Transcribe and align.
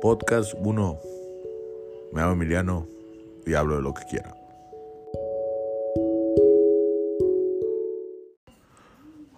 Podcast 0.00 0.54
1. 0.56 1.00
Me 2.12 2.20
llamo 2.20 2.34
Emiliano 2.34 2.86
y 3.44 3.54
hablo 3.54 3.76
de 3.76 3.82
lo 3.82 3.92
que 3.92 4.04
quiera. 4.04 4.32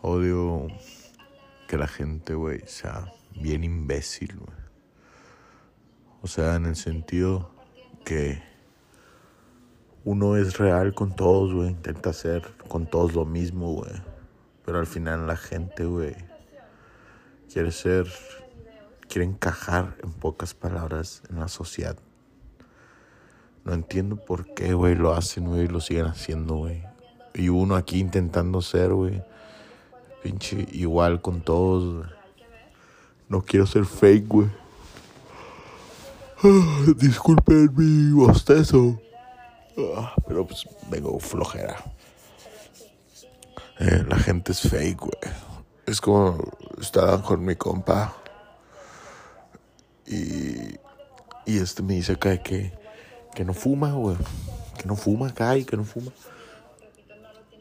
Odio 0.02 0.66
que 1.66 1.78
la 1.78 1.88
gente, 1.88 2.34
güey, 2.34 2.60
sea 2.66 3.10
bien 3.40 3.64
imbécil, 3.64 4.36
güey. 4.36 4.58
O 6.20 6.26
sea, 6.26 6.56
en 6.56 6.66
el 6.66 6.76
sentido 6.76 7.50
que 8.04 8.42
uno 10.04 10.36
es 10.36 10.58
real 10.58 10.92
con 10.94 11.16
todos, 11.16 11.54
güey. 11.54 11.70
Intenta 11.70 12.10
hacer 12.10 12.42
con 12.68 12.86
todos 12.86 13.14
lo 13.14 13.24
mismo, 13.24 13.72
güey. 13.72 13.92
Pero 14.66 14.78
al 14.78 14.86
final 14.86 15.26
la 15.26 15.36
gente, 15.36 15.86
güey, 15.86 16.14
quiere 17.50 17.72
ser, 17.72 18.06
quiere 19.10 19.26
encajar 19.26 19.96
en 20.04 20.12
pocas 20.12 20.54
palabras 20.54 21.22
en 21.28 21.40
la 21.40 21.48
sociedad. 21.48 21.96
No 23.64 23.74
entiendo 23.74 24.16
por 24.16 24.54
qué, 24.54 24.72
güey, 24.72 24.94
lo 24.94 25.12
hacen, 25.12 25.46
güey, 25.46 25.66
lo 25.66 25.80
siguen 25.80 26.06
haciendo, 26.06 26.54
güey. 26.54 26.84
Y 27.34 27.48
uno 27.48 27.74
aquí 27.74 27.98
intentando 27.98 28.62
ser, 28.62 28.92
güey, 28.92 29.22
pinche 30.22 30.66
igual 30.72 31.20
con 31.20 31.40
todos, 31.42 31.96
güey. 31.96 32.10
No 33.28 33.42
quiero 33.42 33.66
ser 33.66 33.84
fake, 33.84 34.28
güey. 34.28 34.48
Ah, 36.42 36.84
disculpen 36.96 37.70
mi 37.76 38.12
bostezo. 38.12 39.00
Ah, 39.96 40.14
pero 40.26 40.46
pues 40.46 40.66
vengo 40.88 41.18
flojera. 41.18 41.76
Eh, 43.80 44.04
la 44.08 44.16
gente 44.16 44.52
es 44.52 44.60
fake, 44.60 45.00
güey. 45.00 45.34
Es 45.86 46.00
como 46.00 46.38
estaba 46.80 47.20
con 47.22 47.44
mi 47.44 47.56
compa. 47.56 48.16
Y, 50.10 50.78
y 51.46 51.58
este 51.58 51.82
me 51.82 51.94
dice 51.94 52.12
acá 52.12 52.36
que, 52.42 52.72
que 53.34 53.44
no 53.44 53.54
fuma, 53.54 53.92
güey. 53.92 54.16
Que 54.78 54.86
no 54.86 54.96
fuma 54.96 55.28
acá 55.28 55.56
y 55.56 55.64
que 55.64 55.76
no 55.76 55.84
fuma. 55.84 56.12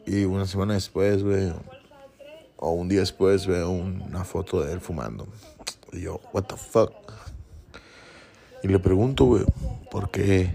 Y 0.06 0.24
una 0.24 0.46
semana 0.46 0.74
después, 0.74 1.22
güey, 1.22 1.52
o 2.56 2.72
un 2.72 2.88
día 2.88 3.00
después, 3.00 3.46
veo 3.46 3.70
una 3.70 4.24
foto 4.24 4.62
de 4.62 4.72
él 4.72 4.80
fumando. 4.80 5.26
Y 5.92 6.02
yo, 6.02 6.20
what 6.32 6.44
the 6.44 6.56
fuck. 6.56 6.92
Y 8.62 8.68
le 8.68 8.78
pregunto, 8.78 9.24
güey, 9.24 9.44
¿por 9.90 10.10
qué? 10.10 10.50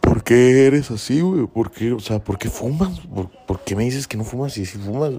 ¿Por 0.00 0.22
qué 0.22 0.66
eres 0.66 0.90
así, 0.90 1.20
güey? 1.20 1.46
¿Por 1.46 1.70
qué, 1.70 1.92
o 1.92 2.00
sea, 2.00 2.22
por 2.22 2.38
qué 2.38 2.48
fumas? 2.48 3.00
¿Por, 3.46 3.60
qué 3.64 3.74
me 3.74 3.84
dices 3.84 4.06
que 4.06 4.16
no 4.16 4.24
fumas 4.24 4.56
y 4.56 4.66
si 4.66 4.78
fumas? 4.78 5.14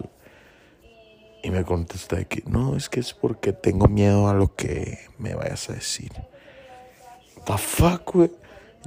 Y 1.44 1.50
me 1.50 1.64
contesta 1.64 2.24
que 2.26 2.44
no, 2.46 2.76
es 2.76 2.88
que 2.90 3.00
es 3.00 3.14
porque 3.14 3.52
tengo 3.52 3.88
miedo 3.88 4.28
a 4.28 4.34
lo 4.34 4.56
que 4.56 5.00
me 5.18 5.34
vayas 5.34 5.70
a 5.70 5.74
decir. 5.74 6.12
The 7.46 7.58
fuck, 7.58 8.14
güey. 8.14 8.32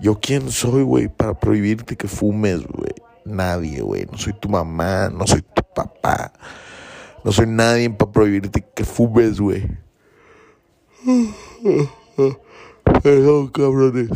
¿Yo 0.01 0.21
quién 0.21 0.51
soy, 0.51 0.83
güey, 0.83 1.09
para 1.09 1.39
prohibirte 1.39 1.97
que 1.97 2.09
fumes, 2.09 2.65
güey? 2.67 2.95
Nadie, 3.25 3.81
güey. 3.81 4.07
No 4.11 4.19
soy 4.19 4.33
tu 4.35 4.49
mamá, 4.49 5.09
no 5.09 5.27
soy 5.27 5.43
tu 5.43 5.63
papá. 5.75 6.33
No 7.25 7.33
soy 7.33 7.47
nadie 7.47 7.91
para 7.91 8.13
prohibirte 8.13 8.65
que 8.75 8.85
fumes, 8.85 9.41
güey. 9.41 9.67
Perdón, 13.03 13.49
cabrones. 13.49 14.11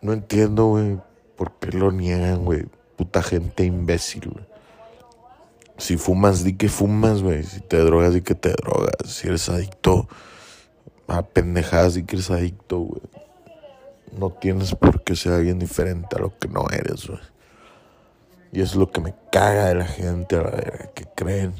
No 0.00 0.12
entiendo, 0.12 0.66
güey, 0.66 0.98
por 1.36 1.52
qué 1.58 1.72
lo 1.72 1.92
niegan, 1.92 2.44
güey. 2.44 2.66
Puta 2.96 3.22
gente 3.22 3.64
imbécil, 3.64 4.30
güey. 4.30 4.44
Si 5.78 5.96
fumas, 5.96 6.42
di 6.44 6.54
que 6.56 6.68
fumas, 6.68 7.22
güey. 7.22 7.44
Si 7.44 7.60
te 7.60 7.78
drogas, 7.78 8.12
di 8.12 8.20
que 8.20 8.34
te 8.34 8.50
drogas. 8.50 8.96
Si 9.06 9.28
eres 9.28 9.48
adicto 9.48 10.08
a 11.06 11.22
pendejadas, 11.22 11.94
di 11.94 12.02
que 12.02 12.16
eres 12.16 12.30
adicto, 12.30 12.80
güey. 12.80 13.02
No 14.18 14.30
tienes 14.30 14.74
por 14.74 15.04
qué 15.04 15.14
ser 15.14 15.32
alguien 15.32 15.58
diferente 15.58 16.16
a 16.16 16.18
lo 16.18 16.36
que 16.36 16.48
no 16.48 16.66
eres, 16.70 17.06
güey. 17.06 17.20
Y 18.52 18.60
es 18.62 18.74
lo 18.74 18.90
que 18.90 19.00
me 19.00 19.14
caga 19.30 19.66
de 19.66 19.74
la 19.76 19.86
gente, 19.86 20.36
a 20.36 20.42
la 20.42 20.50
verga, 20.50 20.90
que 20.94 21.04
creen, 21.14 21.54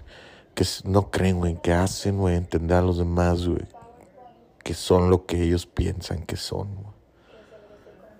que 0.55 0.65
no 0.85 1.11
creen, 1.11 1.39
güey, 1.39 1.61
que 1.61 1.73
hacen, 1.73 2.19
güey, 2.19 2.35
entender 2.35 2.79
a 2.79 2.83
los 2.83 2.99
demás, 2.99 3.47
güey, 3.47 3.67
que 4.65 4.75
son 4.75 5.11
lo 5.11 5.27
que 5.27 5.43
ellos 5.43 5.67
piensan 5.67 6.25
que 6.25 6.37
son, 6.37 6.75
güey. 6.75 6.99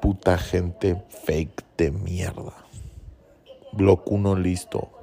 Puta 0.01 0.39
gente 0.39 1.03
fake 1.25 1.65
de 1.77 1.91
mierda. 1.91 2.55
Block 3.73 4.11
uno 4.13 4.37
listo. 4.37 4.98